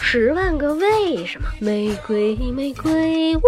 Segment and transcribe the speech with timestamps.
[0.00, 1.46] 十万个为什么？
[1.60, 3.42] 玫瑰，玫瑰，我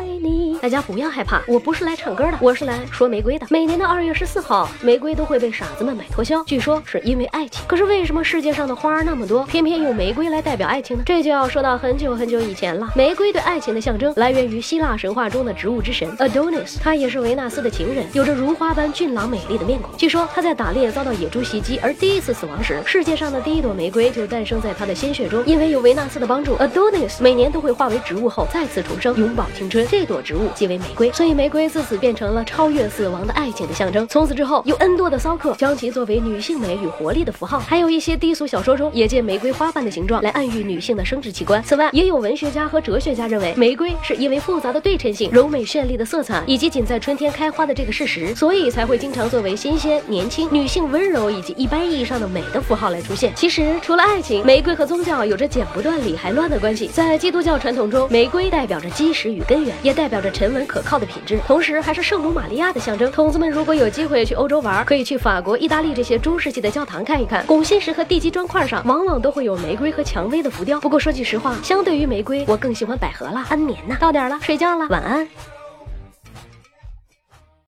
[0.00, 0.56] 爱你。
[0.62, 3.46] 大家不要害怕，我不是来唱歌的，我是来说玫瑰的。
[3.50, 7.62] 每年的二月十四号，玫瑰都会被傻子们买脱销，据说是因为爱情。
[7.66, 11.02] 可是为什么世界上的花那么多，偏偏用玫瑰来代表爱情呢？
[11.04, 12.90] 这就要说到很久很久以前了。
[12.94, 19.94] 玫瑰对爱情的象征来源于希腊神话中的植物之神 Adonis，他也是维纳斯的情人，有着如花般俊朗美丽的面孔。
[19.98, 29.84] 据说他在打猎遭到野猪袭击而第一次死亡时，世界上的第一朵玫瑰就诞生在他的鲜血中，因因为有维纳斯的帮助，Adonis 每年都会化为植物后再次重生，永葆青春。
[29.90, 34.06] 这朵植物即为玫瑰，所以玫瑰自此变成了超越死亡的爱情的象征。
[34.06, 41.60] 从此之后，有 N 多的骚客将其作为女性美与活力的符号，还有一些低俗小说中也借玫瑰花瓣的形状来暗喻女性的生殖器官。
[41.64, 53.32] 此外，也有文学家和哲学家认为，玫瑰是因为复杂的对称性、柔美绚丽的色彩，以及仅在春天开花的这个事实，所以才会经常作为新鲜、年轻、女性温柔以及一般意义上的美的符号来出现。
[53.34, 56.88] 其实，除了爱情，玫瑰和宗教有着剪不断理还乱的关系。
[56.88, 63.10] 在基督教传统中，玫瑰代表着基石与根源，也代表着沉稳可靠的品质，同时还是圣母玛利亚的象征。
[63.12, 70.80] 筒子们如果有机会去欧洲玩，可以去法国、意大利这些中世纪的教堂看一看，拱心石和地基砖块上往往都会有玫瑰和蔷薇的浮雕。
[70.80, 73.46] 不过说句实话，相对于玫瑰，我更喜欢百合啦。
[73.48, 75.57] 安眠呐，到点了，睡觉了，晚安。